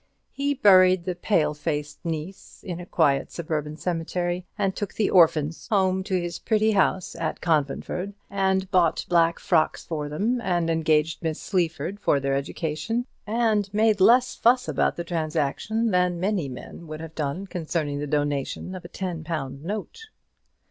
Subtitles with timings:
[0.31, 5.67] He buried the pale faced niece in a quiet suburban cemetery, and took the orphans
[5.67, 11.21] home to his pretty house at Conventford, and bought black frocks for them, and engaged
[11.21, 16.87] Miss Sleaford for their education, and made less fuss about the transaction than many men
[16.87, 20.07] would have done concerning the donation of a ten pound note.